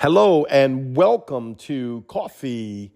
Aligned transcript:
Hello 0.00 0.44
and 0.44 0.96
welcome 0.96 1.56
to 1.56 2.04
Coffee 2.06 2.92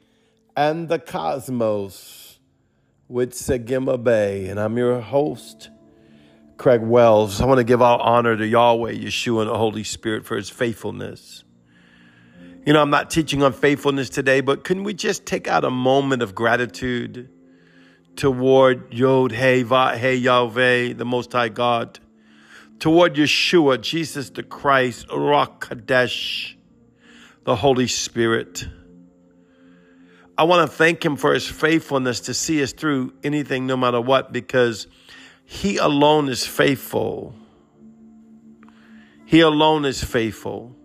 and 0.56 0.88
the 0.88 1.00
Cosmos 1.00 2.38
with 3.08 3.32
Sagima 3.32 4.00
Bay. 4.00 4.46
And 4.46 4.60
I'm 4.60 4.78
your 4.78 5.00
host, 5.00 5.70
Craig 6.58 6.80
Wells. 6.80 7.40
I 7.40 7.46
want 7.46 7.58
to 7.58 7.64
give 7.64 7.82
all 7.82 7.98
honor 7.98 8.36
to 8.36 8.46
Yahweh, 8.46 8.92
Yeshua, 8.92 9.40
and 9.40 9.50
the 9.50 9.58
Holy 9.58 9.82
Spirit 9.82 10.24
for 10.24 10.36
his 10.36 10.48
faithfulness. 10.48 11.42
You 12.64 12.72
know, 12.72 12.80
I'm 12.80 12.90
not 12.90 13.10
teaching 13.10 13.42
on 13.42 13.52
faithfulness 13.52 14.08
today, 14.08 14.40
but 14.40 14.62
can 14.62 14.84
we 14.84 14.94
just 14.94 15.26
take 15.26 15.48
out 15.48 15.64
a 15.64 15.72
moment 15.72 16.22
of 16.22 16.36
gratitude 16.36 17.28
toward 18.14 18.94
Yod 18.94 19.32
Hey 19.32 19.64
Va 19.64 19.98
Hey 19.98 20.14
Yahweh, 20.14 20.92
the 20.92 21.04
Most 21.04 21.32
High 21.32 21.48
God, 21.48 21.98
toward 22.78 23.16
Yeshua, 23.16 23.80
Jesus 23.80 24.30
the 24.30 24.44
Christ, 24.44 25.08
Ruach 25.08 25.58
Kadesh 25.58 26.56
the 27.44 27.56
Holy 27.56 27.86
Spirit. 27.86 28.66
I 30.38 30.44
want 30.44 30.70
to 30.70 30.76
thank 30.76 31.04
Him 31.04 31.16
for 31.16 31.34
His 31.34 31.46
faithfulness 31.46 32.20
to 32.20 32.34
see 32.34 32.62
us 32.62 32.72
through 32.72 33.12
anything, 33.22 33.66
no 33.66 33.76
matter 33.76 34.00
what, 34.00 34.32
because 34.32 34.86
He 35.44 35.76
alone 35.76 36.28
is 36.28 36.46
faithful. 36.46 37.34
He 39.26 39.40
alone 39.40 39.84
is 39.84 40.02
faithful. 40.02 40.76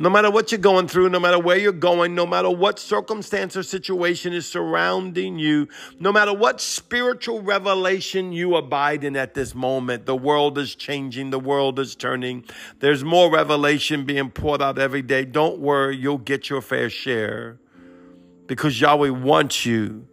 No 0.00 0.08
matter 0.08 0.30
what 0.30 0.52
you're 0.52 0.60
going 0.60 0.86
through, 0.86 1.08
no 1.08 1.18
matter 1.18 1.40
where 1.40 1.56
you're 1.56 1.72
going, 1.72 2.14
no 2.14 2.24
matter 2.24 2.50
what 2.50 2.78
circumstance 2.78 3.56
or 3.56 3.64
situation 3.64 4.32
is 4.32 4.46
surrounding 4.46 5.40
you, 5.40 5.66
no 5.98 6.12
matter 6.12 6.32
what 6.32 6.60
spiritual 6.60 7.42
revelation 7.42 8.30
you 8.30 8.54
abide 8.54 9.02
in 9.02 9.16
at 9.16 9.34
this 9.34 9.56
moment, 9.56 10.06
the 10.06 10.16
world 10.16 10.56
is 10.56 10.76
changing, 10.76 11.30
the 11.30 11.40
world 11.40 11.80
is 11.80 11.96
turning. 11.96 12.44
There's 12.78 13.02
more 13.02 13.28
revelation 13.28 14.04
being 14.04 14.30
poured 14.30 14.62
out 14.62 14.78
every 14.78 15.02
day. 15.02 15.24
Don't 15.24 15.58
worry, 15.58 15.96
you'll 15.96 16.18
get 16.18 16.48
your 16.48 16.62
fair 16.62 16.88
share 16.88 17.58
because 18.46 18.80
Yahweh 18.80 19.10
wants 19.10 19.66
you 19.66 20.06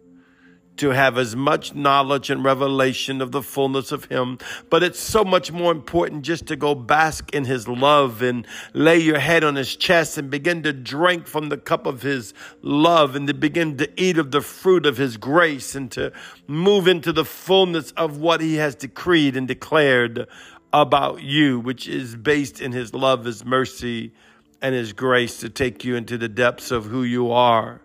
to 0.78 0.90
have 0.90 1.18
as 1.18 1.34
much 1.34 1.74
knowledge 1.74 2.30
and 2.30 2.44
revelation 2.44 3.20
of 3.20 3.32
the 3.32 3.42
fullness 3.42 3.92
of 3.92 4.06
Him. 4.06 4.38
But 4.70 4.82
it's 4.82 5.00
so 5.00 5.24
much 5.24 5.52
more 5.52 5.72
important 5.72 6.22
just 6.22 6.46
to 6.46 6.56
go 6.56 6.74
bask 6.74 7.32
in 7.34 7.44
His 7.44 7.66
love 7.66 8.22
and 8.22 8.46
lay 8.74 8.98
your 8.98 9.18
head 9.18 9.44
on 9.44 9.54
His 9.54 9.74
chest 9.76 10.18
and 10.18 10.30
begin 10.30 10.62
to 10.64 10.72
drink 10.72 11.26
from 11.26 11.48
the 11.48 11.56
cup 11.56 11.86
of 11.86 12.02
His 12.02 12.34
love 12.62 13.16
and 13.16 13.26
to 13.28 13.34
begin 13.34 13.76
to 13.78 13.88
eat 14.00 14.18
of 14.18 14.30
the 14.30 14.40
fruit 14.40 14.86
of 14.86 14.96
His 14.96 15.16
grace 15.16 15.74
and 15.74 15.90
to 15.92 16.12
move 16.46 16.86
into 16.86 17.12
the 17.12 17.24
fullness 17.24 17.92
of 17.92 18.18
what 18.18 18.40
He 18.40 18.56
has 18.56 18.74
decreed 18.74 19.36
and 19.36 19.48
declared 19.48 20.26
about 20.72 21.22
you, 21.22 21.58
which 21.58 21.88
is 21.88 22.16
based 22.16 22.60
in 22.60 22.72
His 22.72 22.92
love, 22.92 23.24
His 23.24 23.44
mercy, 23.44 24.12
and 24.60 24.74
His 24.74 24.92
grace 24.92 25.38
to 25.40 25.48
take 25.48 25.84
you 25.84 25.96
into 25.96 26.18
the 26.18 26.28
depths 26.28 26.70
of 26.70 26.84
who 26.86 27.02
you 27.02 27.30
are 27.32 27.80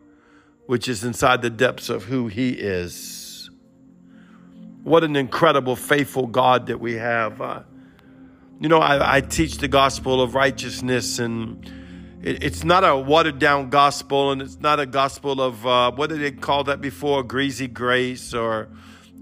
which 0.66 0.88
is 0.88 1.04
inside 1.04 1.42
the 1.42 1.50
depths 1.50 1.90
of 1.90 2.06
who 2.06 2.28
He 2.28 2.52
is. 2.52 3.50
What 4.84 5.04
an 5.04 5.16
incredible, 5.16 5.76
faithful 5.76 6.28
God 6.28 6.67
that 6.67 6.80
we 6.80 6.94
have. 6.94 7.42
Uh, 7.42 7.64
you 8.59 8.70
know, 8.70 8.80
I, 8.80 9.17
I, 9.17 9.22
teach 9.22 9.58
the 9.58 9.67
gospel 9.67 10.22
of 10.22 10.34
righteousness, 10.34 11.20
and 11.20 11.66
it, 12.23 12.44
it's 12.44 12.64
not 12.64 12.84
a 12.84 12.95
watered 12.95 13.39
down 13.39 13.70
gospel, 13.70 14.32
and 14.32 14.42
it's 14.42 14.59
not 14.59 14.80
a 14.80 14.86
gospel 14.86 15.42
of 15.42 15.66
uh, 15.66 15.92
what 15.92 16.10
did 16.10 16.20
they 16.20 16.32
call 16.32 16.64
that 16.66 16.82
before? 16.82 17.23
Greasy 17.23 17.67
grace 17.67 18.33
or 18.33 18.70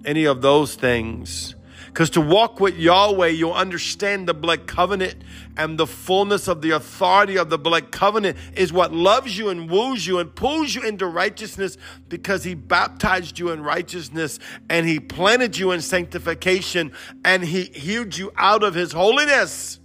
any 0.06 0.26
of 0.26 0.42
those 0.42 0.76
things. 0.76 1.56
Because 1.90 2.12
to 2.12 2.22
walk 2.22 2.60
with 2.60 2.78
Yahweh, 2.78 3.30
you'll 3.30 3.52
understand 3.52 4.28
the 4.28 4.34
blood 4.36 4.68
covenant 4.68 5.16
and 5.58 5.76
the 5.78 5.88
fullness 5.88 6.48
of 6.48 6.62
the 6.62 6.70
authority 6.70 7.36
of 7.36 7.50
the 7.50 7.58
blood 7.58 7.92
covenant 7.92 8.38
is 8.56 8.72
what 8.72 8.94
loves 8.94 9.36
you 9.38 9.50
and 9.50 9.70
woos 9.70 10.06
you 10.06 10.20
and 10.20 10.36
pulls 10.36 10.76
you 10.76 10.84
into 10.84 11.08
righteousness 11.08 11.78
because 12.08 12.44
he 12.44 12.54
baptized 12.54 13.40
you 13.40 13.50
in 13.50 13.64
righteousness 13.64 14.38
and 14.70 14.88
he 14.88 15.00
planted 15.00 15.58
you 15.58 15.72
in 15.72 15.82
sanctification 15.82 16.92
and 17.26 17.44
he 17.44 17.64
healed 17.64 18.16
you 18.16 18.32
out 18.38 18.62
of 18.62 18.76
his 18.76 18.92
holiness. 18.92 19.80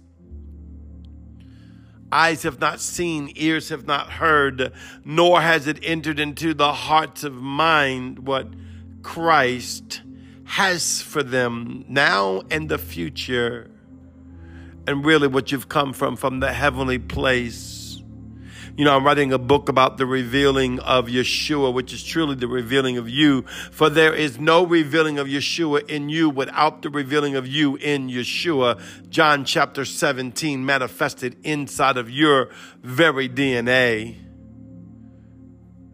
Eyes 2.11 2.43
have 2.43 2.59
not 2.59 2.79
seen, 2.79 3.31
ears 3.35 3.69
have 3.69 3.87
not 3.87 4.11
heard, 4.11 4.71
nor 5.03 5.41
has 5.41 5.65
it 5.65 5.79
entered 5.81 6.19
into 6.19 6.53
the 6.53 6.71
hearts 6.71 7.23
of 7.23 7.33
mind 7.33 8.19
what 8.19 8.47
Christ 9.01 10.03
has 10.45 11.01
for 11.01 11.23
them 11.23 11.83
now 11.87 12.41
and 12.51 12.69
the 12.69 12.77
future, 12.77 13.69
and 14.87 15.03
really 15.03 15.27
what 15.27 15.51
you've 15.51 15.67
come 15.67 15.91
from, 15.91 16.15
from 16.15 16.39
the 16.39 16.53
heavenly 16.53 16.99
place. 16.99 18.01
You 18.77 18.83
know, 18.83 18.95
I'm 18.95 19.05
writing 19.05 19.31
a 19.31 19.37
book 19.37 19.69
about 19.69 19.97
the 19.97 20.05
revealing 20.05 20.79
of 20.81 21.07
Yeshua, 21.07 21.73
which 21.73 21.93
is 21.93 22.03
truly 22.03 22.35
the 22.35 22.47
revealing 22.47 22.97
of 22.97 23.09
you. 23.09 23.43
For 23.71 23.89
there 23.89 24.13
is 24.13 24.37
no 24.37 24.65
revealing 24.65 25.17
of 25.17 25.27
Yeshua 25.27 25.89
in 25.89 26.09
you 26.09 26.29
without 26.29 26.81
the 26.81 26.89
revealing 26.89 27.35
of 27.35 27.47
you 27.47 27.77
in 27.77 28.09
Yeshua. 28.09 29.09
John 29.09 29.45
chapter 29.45 29.85
17 29.85 30.65
manifested 30.65 31.37
inside 31.43 31.95
of 31.95 32.09
your 32.09 32.49
very 32.83 33.29
DNA. 33.29 34.17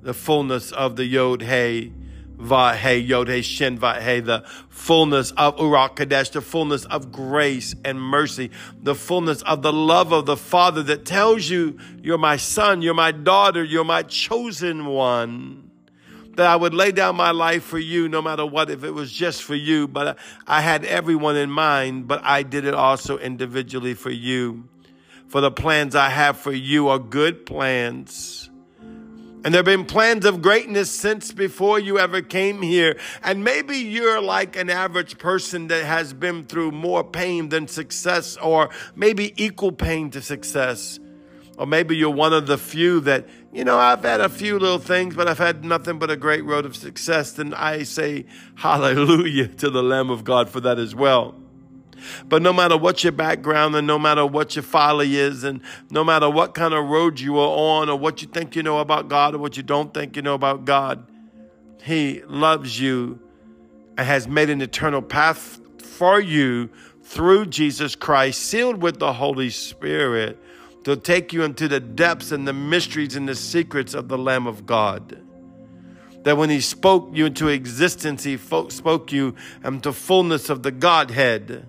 The 0.01 0.16
fullness 0.16 0.72
of 0.72 0.95
the 0.95 1.06
Yod 1.06 1.44
Hey 1.44 1.94
Vahe 2.41 3.07
Yod 3.07 3.29
He 3.29 3.41
Shin 3.41 3.78
Vahe, 3.78 4.24
the 4.25 4.44
fullness 4.69 5.31
of 5.31 5.57
Urak 5.57 5.96
Kadesh, 5.96 6.29
the 6.29 6.41
fullness 6.41 6.85
of 6.85 7.12
grace 7.12 7.75
and 7.85 8.02
mercy, 8.02 8.50
the 8.81 8.96
fullness 8.96 9.41
of 9.44 9.62
the 9.62 9.72
love 9.72 10.12
of 10.12 10.25
the 10.25 10.38
Father 10.38 10.81
that 10.84 11.06
tells 11.06 11.50
you, 11.50 11.78
you're 12.02 12.18
my 12.18 12.38
son, 12.38 12.81
you're 12.81 12.94
my 12.94 13.12
daughter, 13.12 13.63
you're 13.63 13.84
my 13.84 14.03
chosen 14.03 14.88
one. 14.88 15.69
That 16.35 16.47
I 16.47 16.56
would 16.56 16.74
lay 16.74 16.91
down 16.91 17.16
my 17.18 17.31
life 17.31 17.63
for 17.63 17.78
you 17.78 18.07
no 18.09 18.22
matter 18.22 18.46
what, 18.46 18.69
if 18.69 18.84
it 18.84 18.91
was 18.91 19.12
just 19.12 19.44
for 19.44 19.56
you, 19.56 19.88
but 19.88 20.18
I 20.47 20.62
had 20.62 20.85
everyone 20.85 21.35
in 21.35 21.52
mind, 21.52 22.08
but 22.08 22.22
I 22.23 22.44
did 22.44 22.66
it 22.66 22.73
also 22.73 23.18
individually 23.18 23.94
for 23.94 24.09
you. 24.09 24.68
For 25.28 25.41
the 25.41 25.52
plans 25.52 25.96
I 25.96 26.09
have 26.09 26.38
for 26.38 26.52
you 26.52 26.90
are 26.90 27.00
good 27.00 27.46
plans 27.46 28.50
and 29.44 29.53
there 29.53 29.59
have 29.59 29.66
been 29.66 29.85
plans 29.85 30.25
of 30.25 30.41
greatness 30.41 30.91
since 30.91 31.31
before 31.31 31.79
you 31.79 31.97
ever 31.97 32.22
came 32.22 32.62
here. 32.62 33.00
And 33.24 33.44
maybe 33.44 33.78
you're 33.78 34.22
like 34.22 34.56
an 34.56 34.69
average 34.69 35.18
person 35.18 35.68
that 35.68 35.84
has 35.84 36.13
been 36.13 36.46
through 36.46 36.72
more 36.72 37.03
pain 37.03 37.50
than 37.50 37.68
success, 37.68 38.38
or 38.38 38.69
maybe 38.96 39.34
equal 39.44 39.72
pain 39.72 40.12
to 40.12 40.22
success. 40.22 41.00
Or 41.57 41.66
maybe 41.66 41.96
you're 41.96 42.09
one 42.09 42.34
of 42.34 42.47
the 42.47 42.57
few 42.57 43.02
that, 43.02 43.28
you 43.52 43.63
know, 43.63 43.78
I've 43.78 44.03
had 44.03 44.22
a 44.22 44.29
few 44.29 44.59
little 44.59 44.79
things, 44.79 45.16
but 45.16 45.28
I've 45.28 45.38
had 45.38 45.66
nothing 45.66 46.00
but 46.00 46.12
a 46.12 46.16
great 46.16 46.46
road 46.46 46.66
of 46.66 46.75
success. 46.75 47.34
Then 47.34 47.53
I 47.53 47.84
say 47.84 48.25
hallelujah 48.56 49.47
to 49.47 49.69
the 49.69 49.84
Lamb 49.84 50.09
of 50.09 50.23
God 50.23 50.50
for 50.50 50.59
that 50.62 50.79
as 50.79 50.96
well. 50.96 51.41
But 52.28 52.41
no 52.41 52.53
matter 52.53 52.78
what 52.78 53.03
your 53.03 53.12
background 53.12 53.75
and 53.75 53.88
no 53.88 54.00
matter 54.00 54.25
what 54.25 54.56
your 54.56 54.63
folly 54.63 55.17
is 55.17 55.44
and 55.44 55.62
no 55.89 56.03
matter 56.03 56.29
what 56.29 56.53
kind 56.53 56.73
of 56.73 56.88
road 56.88 57.19
you 57.19 57.38
are 57.38 57.79
on 57.79 57.89
or 57.89 57.97
what 57.97 58.22
you 58.22 58.28
think 58.28 58.56
you 58.56 58.63
know 58.63 58.79
about 58.79 59.07
God 59.07 59.35
or 59.35 59.38
what 59.39 59.57
you 59.57 59.63
don't 59.63 59.94
think 59.94 60.16
you 60.16 60.22
know 60.22 60.34
about 60.34 60.66
God, 60.66 61.06
He 61.84 62.22
loves 62.28 62.79
you 62.79 63.19
and 63.97 64.07
has 64.07 64.28
made 64.28 64.50
an 64.50 64.61
eternal 64.61 65.01
path 65.01 65.59
for 65.81 66.19
you 66.19 66.69
through 67.03 67.47
Jesus 67.47 67.96
Christ, 67.96 68.41
sealed 68.41 68.81
with 68.81 68.99
the 68.99 69.14
Holy 69.14 69.49
Spirit 69.49 70.40
to 70.84 70.96
take 70.96 71.34
you 71.34 71.43
into 71.43 71.67
the 71.67 71.79
depths 71.79 72.31
and 72.31 72.47
the 72.47 72.53
mysteries 72.53 73.16
and 73.16 73.28
the 73.28 73.35
secrets 73.35 73.93
of 73.93 74.08
the 74.08 74.17
Lamb 74.17 74.47
of 74.47 74.66
God 74.66 75.22
that 76.23 76.37
when 76.37 76.49
he 76.49 76.61
spoke 76.61 77.09
you 77.14 77.25
into 77.25 77.47
existence, 77.47 78.23
he 78.23 78.37
spoke 78.37 79.11
you 79.11 79.35
into 79.64 79.91
fullness 79.91 80.49
of 80.49 80.64
the 80.64 80.72
Godhead. 80.72 81.67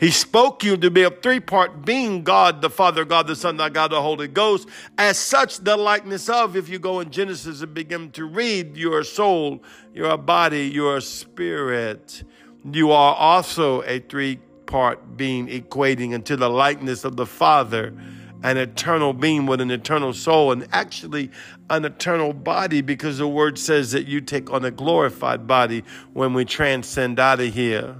He 0.00 0.10
spoke 0.10 0.62
you 0.64 0.76
to 0.76 0.90
be 0.90 1.02
a 1.02 1.10
three 1.10 1.40
part 1.40 1.84
being 1.84 2.24
God, 2.24 2.62
the 2.62 2.70
Father, 2.70 3.04
God, 3.04 3.26
the 3.26 3.36
Son, 3.36 3.56
God, 3.56 3.90
the 3.90 4.02
Holy 4.02 4.28
Ghost. 4.28 4.68
As 4.96 5.18
such, 5.18 5.58
the 5.58 5.76
likeness 5.76 6.28
of, 6.28 6.56
if 6.56 6.68
you 6.68 6.78
go 6.78 7.00
in 7.00 7.10
Genesis 7.10 7.62
and 7.62 7.74
begin 7.74 8.10
to 8.12 8.24
read, 8.24 8.76
your 8.76 9.04
soul, 9.04 9.62
your 9.94 10.16
body, 10.16 10.68
your 10.68 11.00
spirit. 11.00 12.22
You 12.70 12.92
are 12.92 13.14
also 13.14 13.82
a 13.82 14.00
three 14.00 14.40
part 14.66 15.16
being 15.16 15.48
equating 15.48 16.12
into 16.12 16.36
the 16.36 16.50
likeness 16.50 17.04
of 17.04 17.16
the 17.16 17.26
Father 17.26 17.94
an 18.42 18.56
eternal 18.56 19.12
being 19.12 19.46
with 19.46 19.60
an 19.60 19.70
eternal 19.70 20.12
soul 20.12 20.52
and 20.52 20.66
actually 20.72 21.30
an 21.70 21.84
eternal 21.84 22.32
body 22.32 22.80
because 22.80 23.18
the 23.18 23.26
word 23.26 23.58
says 23.58 23.92
that 23.92 24.06
you 24.06 24.20
take 24.20 24.50
on 24.50 24.64
a 24.64 24.70
glorified 24.70 25.46
body 25.46 25.82
when 26.12 26.34
we 26.34 26.44
transcend 26.44 27.18
out 27.18 27.40
of 27.40 27.52
here. 27.52 27.96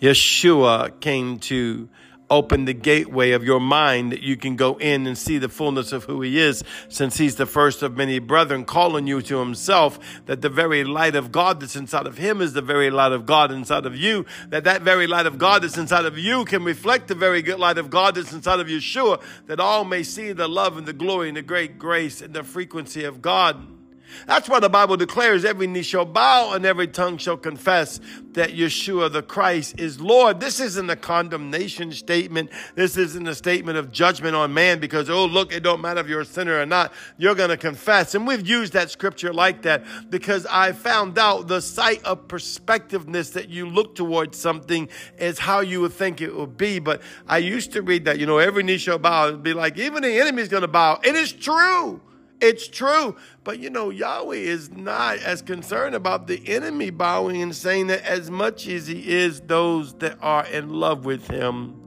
Yeshua 0.00 1.00
came 1.00 1.38
to 1.38 1.88
open 2.30 2.64
the 2.66 2.74
gateway 2.74 3.32
of 3.32 3.42
your 3.42 3.60
mind 3.60 4.12
that 4.12 4.22
you 4.22 4.36
can 4.36 4.56
go 4.56 4.76
in 4.76 5.06
and 5.06 5.16
see 5.16 5.38
the 5.38 5.48
fullness 5.48 5.92
of 5.92 6.04
who 6.04 6.20
he 6.20 6.38
is 6.38 6.62
since 6.88 7.16
he's 7.16 7.36
the 7.36 7.46
first 7.46 7.82
of 7.82 7.96
many 7.96 8.18
brethren 8.18 8.64
calling 8.64 9.06
you 9.06 9.22
to 9.22 9.38
himself 9.38 9.98
that 10.26 10.42
the 10.42 10.48
very 10.48 10.84
light 10.84 11.16
of 11.16 11.32
god 11.32 11.60
that's 11.60 11.76
inside 11.76 12.06
of 12.06 12.18
him 12.18 12.40
is 12.40 12.52
the 12.52 12.62
very 12.62 12.90
light 12.90 13.12
of 13.12 13.24
god 13.24 13.50
inside 13.50 13.86
of 13.86 13.96
you 13.96 14.26
that 14.48 14.64
that 14.64 14.82
very 14.82 15.06
light 15.06 15.26
of 15.26 15.38
god 15.38 15.62
that's 15.62 15.78
inside 15.78 16.04
of 16.04 16.18
you 16.18 16.44
can 16.44 16.62
reflect 16.64 17.08
the 17.08 17.14
very 17.14 17.40
good 17.40 17.58
light 17.58 17.78
of 17.78 17.88
god 17.88 18.14
that's 18.14 18.32
inside 18.32 18.60
of 18.60 18.66
yeshua 18.66 19.20
that 19.46 19.58
all 19.58 19.84
may 19.84 20.02
see 20.02 20.32
the 20.32 20.48
love 20.48 20.76
and 20.76 20.86
the 20.86 20.92
glory 20.92 21.28
and 21.28 21.36
the 21.36 21.42
great 21.42 21.78
grace 21.78 22.20
and 22.20 22.34
the 22.34 22.44
frequency 22.44 23.04
of 23.04 23.22
god 23.22 23.77
that's 24.26 24.48
why 24.48 24.60
the 24.60 24.68
Bible 24.68 24.96
declares 24.96 25.44
every 25.44 25.66
knee 25.66 25.82
shall 25.82 26.04
bow 26.04 26.52
and 26.52 26.64
every 26.64 26.88
tongue 26.88 27.18
shall 27.18 27.36
confess 27.36 28.00
that 28.32 28.50
Yeshua 28.50 29.12
the 29.12 29.22
Christ 29.22 29.78
is 29.78 30.00
Lord. 30.00 30.40
This 30.40 30.60
isn't 30.60 30.88
a 30.88 30.96
condemnation 30.96 31.92
statement. 31.92 32.50
This 32.74 32.96
isn't 32.96 33.26
a 33.26 33.34
statement 33.34 33.78
of 33.78 33.90
judgment 33.90 34.36
on 34.36 34.54
man 34.54 34.78
because, 34.78 35.10
oh, 35.10 35.26
look, 35.26 35.52
it 35.52 35.62
don't 35.62 35.80
matter 35.80 36.00
if 36.00 36.08
you're 36.08 36.20
a 36.20 36.24
sinner 36.26 36.60
or 36.60 36.66
not. 36.66 36.92
You're 37.16 37.34
going 37.34 37.50
to 37.50 37.56
confess. 37.56 38.14
And 38.14 38.26
we've 38.26 38.46
used 38.46 38.72
that 38.74 38.90
scripture 38.90 39.32
like 39.32 39.62
that 39.62 39.84
because 40.10 40.46
I 40.46 40.72
found 40.72 41.18
out 41.18 41.48
the 41.48 41.60
sight 41.60 42.02
of 42.04 42.28
perspectiveness 42.28 43.32
that 43.32 43.48
you 43.48 43.68
look 43.68 43.94
towards 43.94 44.38
something 44.38 44.88
is 45.18 45.38
how 45.38 45.60
you 45.60 45.80
would 45.80 45.92
think 45.92 46.20
it 46.20 46.34
would 46.34 46.56
be. 46.56 46.78
But 46.78 47.02
I 47.26 47.38
used 47.38 47.72
to 47.72 47.82
read 47.82 48.04
that, 48.04 48.18
you 48.18 48.26
know, 48.26 48.38
every 48.38 48.62
knee 48.62 48.78
shall 48.78 48.98
bow. 48.98 49.28
It'd 49.28 49.42
be 49.42 49.54
like, 49.54 49.78
even 49.78 50.02
the 50.02 50.20
enemy's 50.20 50.48
going 50.48 50.62
to 50.62 50.68
bow. 50.68 51.00
It 51.02 51.14
is 51.14 51.32
true. 51.32 52.00
It's 52.40 52.68
true. 52.68 53.16
But 53.44 53.58
you 53.58 53.70
know, 53.70 53.90
Yahweh 53.90 54.36
is 54.36 54.70
not 54.70 55.18
as 55.18 55.42
concerned 55.42 55.94
about 55.94 56.26
the 56.26 56.40
enemy 56.48 56.90
bowing 56.90 57.42
and 57.42 57.54
saying 57.54 57.88
that 57.88 58.04
as 58.04 58.30
much 58.30 58.66
as 58.68 58.86
he 58.86 59.08
is 59.08 59.40
those 59.42 59.94
that 59.94 60.18
are 60.20 60.46
in 60.46 60.70
love 60.70 61.04
with 61.04 61.28
him, 61.28 61.86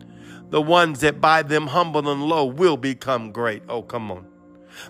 the 0.49 0.61
ones 0.61 0.99
that 0.99 1.21
by 1.21 1.43
them 1.43 1.67
humble 1.67 2.09
and 2.09 2.23
low 2.23 2.45
will 2.45 2.77
become 2.77 3.31
great. 3.31 3.63
Oh, 3.69 3.81
come 3.81 4.11
on. 4.11 4.27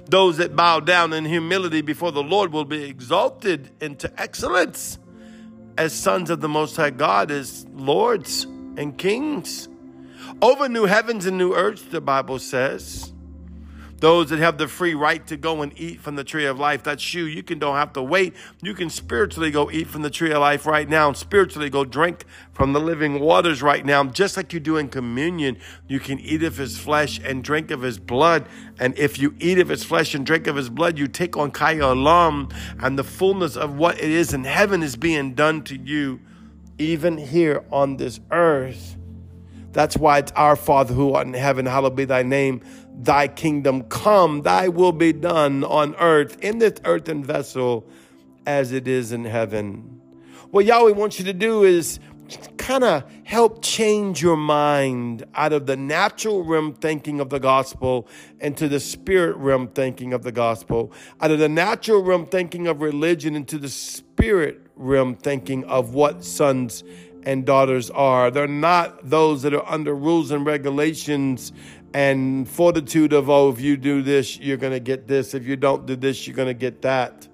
Those 0.08 0.38
that 0.38 0.56
bow 0.56 0.80
down 0.80 1.14
in 1.14 1.26
humility 1.26 1.82
before 1.82 2.12
the 2.12 2.24
Lord 2.24 2.52
will 2.52 2.66
be 2.66 2.84
exalted 2.84 3.72
into 3.80 4.12
excellence 4.20 4.98
as 5.78 5.94
sons 5.94 6.30
of 6.30 6.42
the 6.42 6.50
Most 6.50 6.76
High 6.76 6.90
God, 6.90 7.32
as 7.32 7.66
lords 7.74 8.44
and 8.78 8.98
kings. 8.98 9.68
Over 10.42 10.70
new 10.70 10.86
heavens 10.86 11.26
and 11.26 11.38
new 11.38 11.54
earth, 11.54 11.92
the 11.92 12.02
Bible 12.02 12.40
says. 12.40 13.11
Those 14.02 14.32
that 14.32 14.40
have 14.40 14.58
the 14.58 14.68
free 14.68 14.96
right 14.96 15.26
to 15.28 15.38
go 15.38 15.62
and 15.62 15.72
eat 15.80 16.02
from 16.02 16.16
the 16.16 16.24
tree 16.24 16.48
of 16.48 16.58
life, 16.58 16.82
that's 16.82 17.14
you. 17.14 17.26
You 17.26 17.44
can 17.44 17.60
don't 17.60 17.76
have 17.76 17.94
to 17.94 18.02
wait. 18.02 18.34
You 18.60 18.74
can 18.74 18.90
spiritually 18.90 19.52
go 19.52 19.70
eat 19.70 19.88
from 19.90 20.02
the 20.02 20.10
tree 20.10 20.32
of 20.32 20.40
life 20.40 20.66
right 20.66 20.90
now 20.90 21.08
and 21.10 21.16
spiritually 21.16 21.70
go 21.70 21.86
drink 21.86 22.26
from 22.52 22.74
the 22.74 22.80
living 22.80 23.20
waters 23.20 23.62
right 23.62 23.86
now. 23.86 24.04
Just 24.06 24.38
like 24.38 24.54
you 24.54 24.60
do 24.60 24.78
in 24.78 24.90
communion, 24.90 25.60
you 25.88 26.00
can 26.00 26.20
eat 26.20 26.42
of 26.42 26.58
his 26.58 26.80
flesh 26.80 27.22
and 27.24 27.44
drink 27.44 27.70
of 27.70 27.84
his 27.84 28.00
blood. 28.00 28.50
And 28.80 28.98
if 28.98 29.20
you 29.20 29.36
eat 29.38 29.60
of 29.60 29.70
his 29.70 29.84
flesh 29.84 30.16
and 30.16 30.26
drink 30.26 30.48
of 30.48 30.56
his 30.56 30.72
blood, 30.72 30.98
you 30.98 31.08
take 31.08 31.38
on 31.38 31.52
Kaya 31.52 31.86
Alam 31.86 32.50
and 32.80 32.98
the 32.98 33.04
fullness 33.04 33.56
of 33.56 33.76
what 33.76 34.00
it 34.00 34.10
is 34.10 34.34
in 34.34 34.46
heaven 34.46 34.82
is 34.82 34.96
being 34.96 35.36
done 35.36 35.62
to 35.66 35.78
you, 35.78 36.22
even 36.80 37.20
here 37.20 37.64
on 37.72 37.98
this 37.98 38.20
earth. 38.32 38.98
That's 39.74 39.96
why 39.96 40.18
it's 40.18 40.32
our 40.34 40.56
Father 40.56 40.94
who 40.94 41.14
art 41.14 41.28
in 41.28 41.34
heaven, 41.34 41.66
hallowed 41.66 41.96
be 41.96 42.06
thy 42.06 42.24
name 42.24 42.62
Thy 42.94 43.28
kingdom 43.28 43.84
come, 43.84 44.42
thy 44.44 44.68
will 44.68 44.92
be 44.92 45.14
done 45.14 45.64
on 45.64 45.96
earth, 45.96 46.38
in 46.42 46.60
this 46.60 46.80
earthen 46.86 47.24
vessel, 47.24 47.86
as 48.46 48.72
it 48.72 48.88
is 48.88 49.12
in 49.12 49.26
heaven. 49.26 50.02
What 50.52 50.66
Yahweh 50.66 50.92
wants 50.92 51.18
you 51.18 51.26
to 51.26 51.34
do 51.34 51.64
is 51.64 52.00
kind 52.58 52.84
of 52.84 53.04
help 53.24 53.62
change 53.62 54.22
your 54.22 54.38
mind 54.38 55.26
out 55.36 55.54
of 55.54 55.66
the 55.66 55.76
natural 55.76 56.44
realm 56.44 56.74
thinking 56.74 57.20
of 57.20 57.30
the 57.30 57.40
gospel 57.40 58.08
into 58.40 58.68
the 58.68 58.80
spirit 58.80 59.36
realm 59.38 59.68
thinking 59.68 60.14
of 60.14 60.24
the 60.24 60.32
gospel, 60.32 60.92
out 61.20 61.32
of 61.32 61.40
the 61.40 61.50
natural 61.50 62.04
realm 62.04 62.26
thinking 62.26 62.68
of 62.68 62.82
religion 62.82 63.36
into 63.36 63.58
the 63.58 63.70
spirit 63.70 64.62
realm 64.76 65.16
thinking 65.16 65.64
of 65.66 65.94
what 65.94 66.24
sons 66.24 66.84
and 67.24 67.46
daughters 67.46 67.90
are. 67.92 68.32
They're 68.32 68.48
not 68.48 69.10
those 69.10 69.44
that 69.44 69.54
are 69.54 69.68
under 69.70 69.94
rules 69.94 70.32
and 70.32 70.46
regulations 70.46 71.52
and 71.94 72.48
fortitude 72.48 73.14
of, 73.14 73.30
oh, 73.30 73.50
if 73.50 73.60
you 73.60 73.78
do 73.78 74.02
this, 74.02 74.40
you're 74.40 74.58
going 74.58 74.74
to 74.74 74.80
get 74.80 75.08
this. 75.08 75.34
If 75.34 75.46
you 75.46 75.56
don't 75.56 75.86
do 75.86 75.96
this, 75.96 76.26
you're 76.26 76.36
going 76.36 76.48
to 76.48 76.54
get 76.54 76.82
that. 76.84 77.28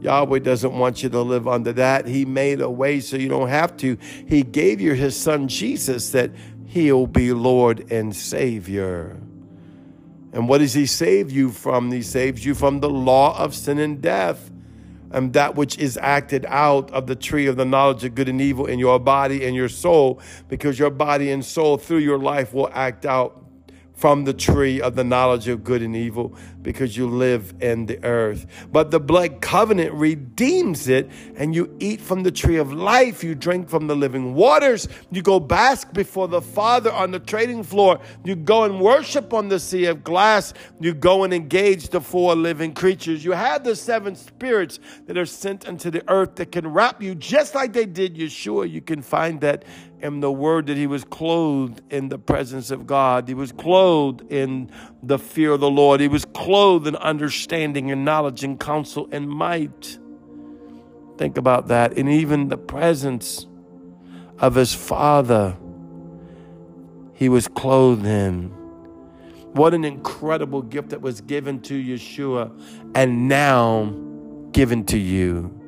Yahweh 0.00 0.38
doesn't 0.38 0.72
want 0.72 1.02
you 1.02 1.08
to 1.10 1.20
live 1.20 1.46
under 1.46 1.72
that. 1.74 2.06
He 2.06 2.24
made 2.24 2.60
a 2.60 2.70
way 2.70 3.00
so 3.00 3.16
you 3.16 3.28
don't 3.28 3.48
have 3.48 3.76
to. 3.78 3.98
He 4.26 4.42
gave 4.42 4.80
you 4.80 4.94
his 4.94 5.16
son 5.16 5.48
Jesus 5.48 6.10
that 6.12 6.30
he'll 6.66 7.06
be 7.06 7.32
Lord 7.32 7.92
and 7.92 8.14
Savior. 8.14 9.20
And 10.32 10.48
what 10.48 10.58
does 10.58 10.72
he 10.74 10.86
save 10.86 11.30
you 11.30 11.50
from? 11.50 11.92
He 11.92 12.02
saves 12.02 12.44
you 12.44 12.54
from 12.54 12.80
the 12.80 12.90
law 12.90 13.38
of 13.38 13.54
sin 13.54 13.78
and 13.78 14.00
death 14.00 14.50
and 15.14 15.32
that 15.32 15.54
which 15.54 15.78
is 15.78 15.96
acted 16.02 16.44
out 16.48 16.90
of 16.90 17.06
the 17.06 17.14
tree 17.14 17.46
of 17.46 17.54
the 17.54 17.64
knowledge 17.64 18.02
of 18.02 18.16
good 18.16 18.28
and 18.28 18.40
evil 18.40 18.66
in 18.66 18.80
your 18.80 18.98
body 18.98 19.46
and 19.46 19.54
your 19.54 19.68
soul, 19.68 20.20
because 20.48 20.76
your 20.76 20.90
body 20.90 21.30
and 21.30 21.44
soul 21.44 21.78
through 21.78 21.98
your 21.98 22.18
life 22.18 22.52
will 22.52 22.68
act 22.72 23.06
out 23.06 23.43
from 23.94 24.24
the 24.24 24.34
tree 24.34 24.80
of 24.80 24.96
the 24.96 25.04
knowledge 25.04 25.48
of 25.48 25.64
good 25.64 25.82
and 25.82 25.96
evil 25.96 26.34
because 26.64 26.96
you 26.96 27.06
live 27.06 27.54
in 27.60 27.86
the 27.86 28.02
earth. 28.02 28.46
But 28.72 28.90
the 28.90 28.98
blood 28.98 29.40
covenant 29.40 29.92
redeems 29.92 30.88
it, 30.88 31.08
and 31.36 31.54
you 31.54 31.76
eat 31.78 32.00
from 32.00 32.24
the 32.24 32.32
tree 32.32 32.56
of 32.56 32.72
life. 32.72 33.22
You 33.22 33.36
drink 33.36 33.68
from 33.68 33.86
the 33.86 33.94
living 33.94 34.34
waters. 34.34 34.88
You 35.12 35.22
go 35.22 35.38
bask 35.38 35.92
before 35.92 36.26
the 36.26 36.40
Father 36.42 36.90
on 36.90 37.12
the 37.12 37.20
trading 37.20 37.62
floor. 37.62 38.00
You 38.24 38.34
go 38.34 38.64
and 38.64 38.80
worship 38.80 39.32
on 39.32 39.48
the 39.48 39.60
sea 39.60 39.84
of 39.84 40.02
glass. 40.02 40.52
You 40.80 40.92
go 40.92 41.22
and 41.22 41.32
engage 41.32 41.90
the 41.90 42.00
four 42.00 42.34
living 42.34 42.74
creatures. 42.74 43.24
You 43.24 43.32
have 43.32 43.62
the 43.62 43.76
seven 43.76 44.16
spirits 44.16 44.80
that 45.06 45.16
are 45.16 45.26
sent 45.26 45.66
into 45.66 45.90
the 45.90 46.02
earth 46.10 46.34
that 46.36 46.50
can 46.50 46.66
wrap 46.66 47.00
you 47.00 47.14
just 47.14 47.54
like 47.54 47.72
they 47.72 47.86
did 47.86 48.16
Yeshua. 48.16 48.70
You 48.70 48.80
can 48.80 49.02
find 49.02 49.40
that 49.42 49.64
in 50.04 50.20
the 50.20 50.30
word 50.30 50.66
that 50.66 50.76
he 50.76 50.86
was 50.86 51.02
clothed 51.02 51.80
in 51.90 52.10
the 52.10 52.18
presence 52.18 52.70
of 52.70 52.86
God. 52.86 53.26
He 53.26 53.32
was 53.32 53.52
clothed 53.52 54.30
in 54.30 54.70
the 55.02 55.18
fear 55.18 55.52
of 55.52 55.60
the 55.60 55.70
Lord. 55.70 56.00
He 56.00 56.08
was 56.08 56.26
clothed 56.54 56.86
in 56.86 56.94
understanding 56.94 57.90
and 57.90 58.04
knowledge 58.04 58.44
and 58.44 58.60
counsel 58.60 59.08
and 59.10 59.28
might. 59.28 59.98
Think 61.18 61.36
about 61.36 61.66
that. 61.66 61.98
And 61.98 62.08
even 62.08 62.46
the 62.46 62.56
presence 62.56 63.48
of 64.38 64.54
his 64.54 64.72
father, 64.72 65.56
he 67.12 67.28
was 67.28 67.48
clothed 67.48 68.06
in. 68.06 68.50
What 69.54 69.74
an 69.74 69.84
incredible 69.84 70.62
gift 70.62 70.90
that 70.90 71.00
was 71.00 71.20
given 71.22 71.60
to 71.62 71.74
Yeshua 71.74 72.52
and 72.94 73.28
now 73.28 73.86
given 74.52 74.84
to 74.84 74.96
you. 74.96 75.60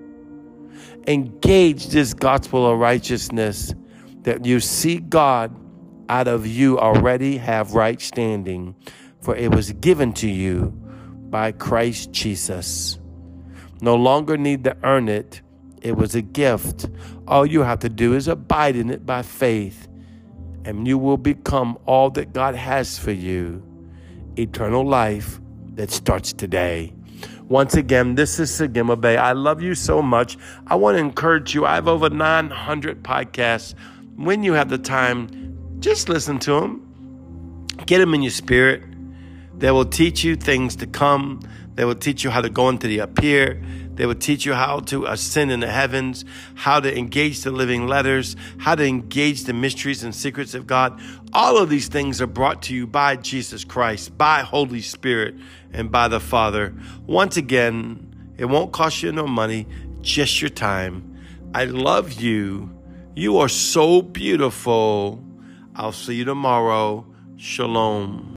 Engage 1.08 1.88
this 1.88 2.14
gospel 2.14 2.64
of 2.64 2.78
righteousness 2.78 3.74
that 4.22 4.44
you 4.44 4.60
see 4.60 4.98
God 4.98 5.52
out 6.08 6.28
of 6.28 6.46
you 6.46 6.78
already 6.78 7.38
have 7.38 7.74
right 7.74 8.00
standing, 8.00 8.76
for 9.26 9.34
it 9.34 9.52
was 9.52 9.72
given 9.72 10.12
to 10.12 10.30
you 10.30 10.66
by 11.30 11.50
Christ 11.50 12.12
Jesus. 12.12 12.96
No 13.80 13.96
longer 13.96 14.36
need 14.36 14.62
to 14.62 14.76
earn 14.84 15.08
it, 15.08 15.42
it 15.82 15.96
was 15.96 16.14
a 16.14 16.22
gift. 16.22 16.86
All 17.26 17.44
you 17.44 17.62
have 17.62 17.80
to 17.80 17.88
do 17.88 18.14
is 18.14 18.28
abide 18.28 18.76
in 18.76 18.88
it 18.88 19.04
by 19.04 19.22
faith, 19.22 19.88
and 20.64 20.86
you 20.86 20.96
will 20.96 21.16
become 21.16 21.76
all 21.86 22.08
that 22.10 22.34
God 22.34 22.54
has 22.54 23.00
for 23.00 23.10
you 23.10 23.64
eternal 24.36 24.86
life 24.86 25.40
that 25.74 25.90
starts 25.90 26.32
today. 26.32 26.94
Once 27.48 27.74
again, 27.74 28.14
this 28.14 28.38
is 28.38 28.48
Sagima 28.52 29.00
Bay. 29.00 29.16
I 29.16 29.32
love 29.32 29.60
you 29.60 29.74
so 29.74 30.00
much. 30.00 30.38
I 30.68 30.76
want 30.76 30.98
to 30.98 31.00
encourage 31.00 31.52
you. 31.52 31.66
I 31.66 31.74
have 31.74 31.88
over 31.88 32.10
900 32.10 33.02
podcasts 33.02 33.74
when 34.14 34.44
you 34.44 34.52
have 34.52 34.68
the 34.68 34.78
time, 34.78 35.26
just 35.80 36.08
listen 36.08 36.38
to 36.38 36.60
them. 36.60 37.66
Get 37.86 37.98
them 37.98 38.14
in 38.14 38.22
your 38.22 38.30
spirit. 38.30 38.84
They 39.58 39.70
will 39.70 39.86
teach 39.86 40.22
you 40.24 40.36
things 40.36 40.76
to 40.76 40.86
come. 40.86 41.40
They 41.74 41.84
will 41.84 41.94
teach 41.94 42.24
you 42.24 42.30
how 42.30 42.40
to 42.40 42.50
go 42.50 42.68
into 42.68 42.86
the 42.86 43.00
up 43.00 43.18
here. 43.20 43.62
They 43.94 44.04
will 44.04 44.14
teach 44.14 44.44
you 44.44 44.52
how 44.52 44.80
to 44.80 45.06
ascend 45.06 45.50
in 45.50 45.60
the 45.60 45.70
heavens, 45.70 46.26
how 46.54 46.80
to 46.80 46.96
engage 46.96 47.40
the 47.40 47.50
living 47.50 47.86
letters, 47.86 48.36
how 48.58 48.74
to 48.74 48.84
engage 48.84 49.44
the 49.44 49.54
mysteries 49.54 50.04
and 50.04 50.14
secrets 50.14 50.52
of 50.52 50.66
God. 50.66 51.00
All 51.32 51.56
of 51.56 51.70
these 51.70 51.88
things 51.88 52.20
are 52.20 52.26
brought 52.26 52.62
to 52.64 52.74
you 52.74 52.86
by 52.86 53.16
Jesus 53.16 53.64
Christ, 53.64 54.16
by 54.18 54.40
Holy 54.40 54.82
Spirit, 54.82 55.34
and 55.72 55.90
by 55.90 56.08
the 56.08 56.20
Father. 56.20 56.74
Once 57.06 57.38
again, 57.38 58.34
it 58.36 58.44
won't 58.44 58.72
cost 58.72 59.02
you 59.02 59.12
no 59.12 59.26
money, 59.26 59.66
just 60.02 60.42
your 60.42 60.50
time. 60.50 61.18
I 61.54 61.64
love 61.64 62.12
you. 62.14 62.70
You 63.14 63.38
are 63.38 63.48
so 63.48 64.02
beautiful. 64.02 65.24
I'll 65.74 65.92
see 65.92 66.16
you 66.16 66.24
tomorrow. 66.26 67.06
Shalom. 67.36 68.34